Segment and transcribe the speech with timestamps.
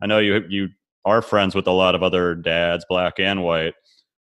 [0.00, 0.68] I know you you
[1.04, 3.74] are friends with a lot of other dads, black and white.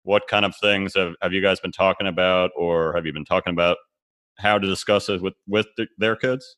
[0.04, 3.26] What kind of things have, have you guys been talking about, or have you been
[3.26, 3.78] talking about
[4.38, 6.58] how to discuss it with with th- their kids?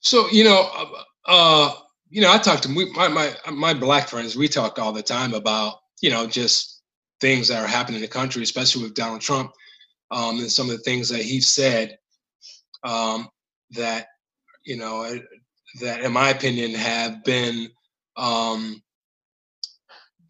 [0.00, 1.74] So you know, uh, uh
[2.08, 4.36] you know, I talk to my my my black friends.
[4.36, 6.82] We talk all the time about you know just
[7.20, 9.52] things that are happening in the country, especially with Donald Trump
[10.10, 11.96] um, and some of the things that he said
[12.84, 13.28] um,
[13.72, 14.06] that
[14.64, 15.18] you know
[15.80, 17.68] that, in my opinion, have been
[18.20, 18.82] um,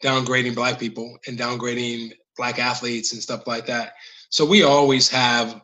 [0.02, 3.94] downgrading black people and downgrading black athletes and stuff like that.
[4.30, 5.60] So we always have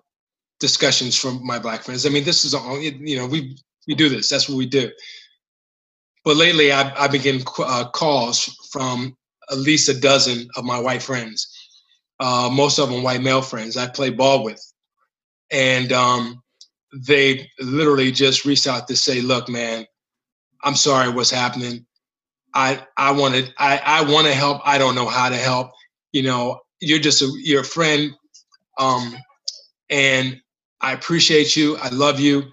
[0.60, 2.04] discussions from my black friends.
[2.04, 3.26] I mean, this is all you know.
[3.26, 4.28] We we do this.
[4.28, 4.90] That's what we do.
[6.24, 9.16] But lately, I've, I've been getting uh, calls from
[9.50, 11.46] at least a dozen of my white friends,
[12.18, 14.60] uh, most of them white male friends I play ball with,
[15.52, 16.42] and um,
[16.92, 19.86] they literally just reached out to say, "Look, man,
[20.64, 21.85] I'm sorry what's happening.
[22.56, 24.62] I I wanted I I want to help.
[24.64, 25.72] I don't know how to help.
[26.12, 28.12] You know, you're just a you're a friend,
[28.78, 29.14] um,
[29.90, 30.40] and
[30.80, 31.76] I appreciate you.
[31.76, 32.44] I love you,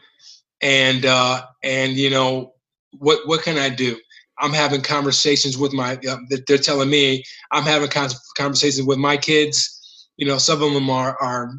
[0.61, 2.53] and uh, and you know
[2.99, 3.97] what what can I do?
[4.39, 7.89] I'm having conversations with my uh, they're telling me I'm having
[8.37, 10.09] conversations with my kids.
[10.17, 11.53] You know, some of them are are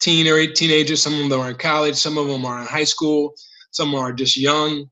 [0.00, 2.84] teen or teenagers, some of them are in college, some of them are in high
[2.84, 3.34] school,
[3.72, 4.86] some are just young.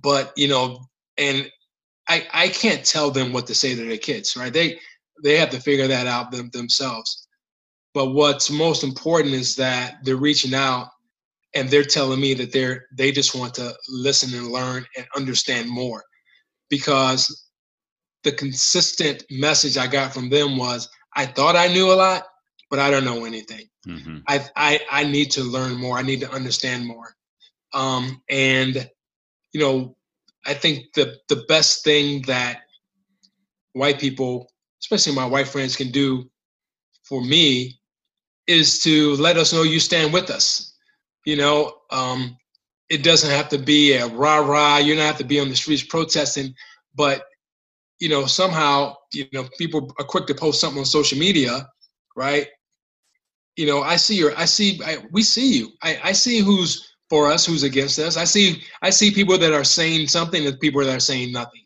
[0.00, 0.86] But you know,
[1.16, 1.50] and
[2.08, 4.52] I, I can't tell them what to say to their kids, right?
[4.52, 4.78] They
[5.22, 7.26] they have to figure that out them, themselves.
[7.92, 10.88] But what's most important is that they're reaching out
[11.54, 15.68] and they're telling me that they're they just want to listen and learn and understand
[15.68, 16.02] more
[16.70, 17.46] because
[18.24, 22.24] the consistent message I got from them was I thought I knew a lot,
[22.70, 23.68] but I don't know anything.
[23.86, 24.18] Mm-hmm.
[24.28, 25.98] I, I I need to learn more.
[25.98, 27.14] I need to understand more.
[27.72, 28.88] Um, and
[29.52, 29.96] you know,
[30.46, 32.60] I think the the best thing that
[33.72, 34.50] white people,
[34.82, 36.30] especially my white friends, can do
[37.04, 37.78] for me
[38.46, 40.74] is to let us know you stand with us.
[41.24, 42.36] You know, um,
[42.88, 44.78] it doesn't have to be a rah rah.
[44.78, 46.54] You don't have to be on the streets protesting,
[46.94, 47.24] but
[48.00, 51.68] you know, somehow, you know, people are quick to post something on social media,
[52.16, 52.48] right?
[53.56, 55.70] You know, I see your, I see, I, we see you.
[55.82, 58.16] I, I see who's for us who's against us.
[58.16, 61.64] I see I see people that are saying something and people that are saying nothing,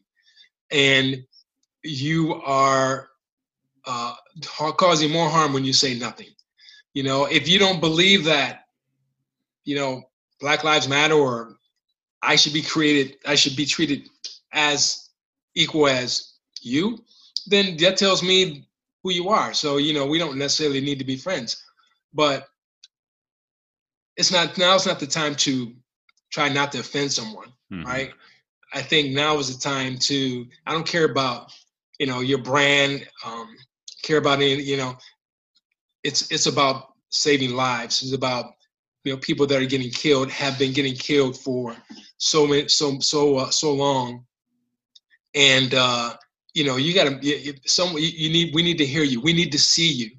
[0.71, 1.25] and
[1.83, 3.09] you are
[3.85, 4.15] uh,
[4.77, 6.29] causing more harm when you say nothing.
[6.95, 8.67] You know, if you don't believe that,
[9.65, 10.03] you know,
[10.41, 11.57] Black Lives Matter or
[12.23, 14.09] I should be created, I should be treated
[14.53, 15.11] as
[15.55, 16.99] equal as you,
[17.47, 18.69] then that tells me
[19.03, 19.53] who you are.
[19.53, 21.65] So you know, we don't necessarily need to be friends,
[22.15, 22.49] but
[24.17, 25.73] it's not now it's not the time to
[26.31, 27.85] try not to offend someone, mm-hmm.
[27.85, 28.11] right?
[28.75, 31.53] I think now is the time to I don't care about
[31.99, 33.49] you know your brand, um,
[34.03, 34.97] care about any you know
[36.03, 38.03] it's it's about saving lives.
[38.03, 38.55] It's about
[39.05, 41.77] you know people that are getting killed have been getting killed for
[42.19, 44.25] so many so so uh, so long,
[45.35, 46.17] and uh,
[46.55, 49.21] you know you got to some you need we need to hear you.
[49.21, 50.11] We need to see you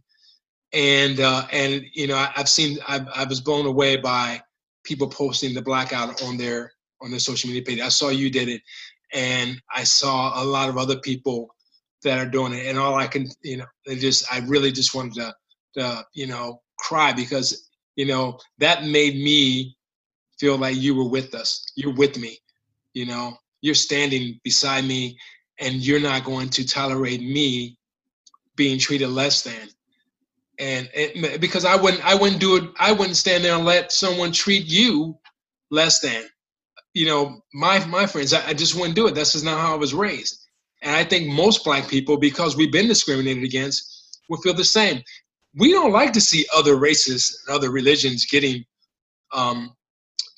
[0.74, 4.42] and uh, and you know I, have seen I, I was blown away by
[4.84, 7.80] people posting the blackout on their on their social media page.
[7.80, 8.62] I saw you did it,
[9.14, 11.56] and I saw a lot of other people
[12.04, 12.66] that are doing it.
[12.68, 15.36] And all I can you know they just I really just wanted to,
[15.76, 19.78] to you know cry because you know that made me
[20.40, 21.66] feel like you were with us.
[21.76, 22.38] You're with me.
[22.94, 25.18] You know you're standing beside me,
[25.60, 27.78] and you're not going to tolerate me
[28.56, 29.70] being treated less than
[30.60, 33.92] and it, because I wouldn't I wouldn't do it I wouldn't stand there and let
[33.92, 35.18] someone treat you
[35.72, 36.24] less than
[36.94, 39.16] you know my my friends I, I just wouldn't do it.
[39.16, 40.48] That's just not how I was raised.
[40.84, 45.02] And I think most black people because we've been discriminated against will feel the same.
[45.56, 48.66] We don't like to see other races and other religions getting
[49.34, 49.76] um,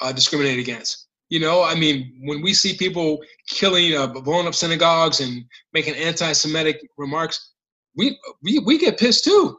[0.02, 1.08] uh, discriminated against.
[1.30, 5.96] You know I mean when we see people killing uh, blowing up synagogues and making
[5.96, 7.52] anti-Semitic remarks
[7.97, 9.58] we we, we get pissed too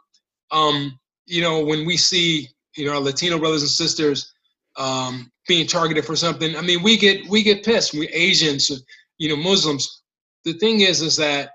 [0.50, 4.32] um, you know, when we see, you know, our Latino brothers and sisters
[4.76, 7.94] um, being targeted for something, I mean, we get we get pissed.
[7.94, 8.70] We Asians,
[9.18, 10.02] you know, Muslims.
[10.44, 11.50] The thing is, is that,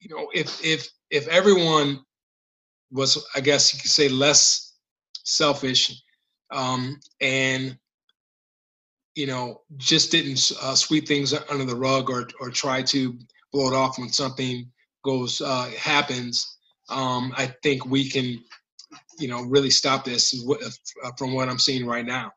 [0.00, 2.00] you know, if if if everyone
[2.90, 4.74] was, I guess you could say, less
[5.24, 6.02] selfish,
[6.50, 7.78] um, and
[9.14, 13.16] you know, just didn't uh, sweep things under the rug or or try to
[13.52, 14.70] blow it off when something
[15.04, 16.56] goes uh, happens
[16.92, 18.42] um, I think we can,
[19.18, 20.34] you know, really stop this
[21.04, 22.32] uh, from what I'm seeing right now.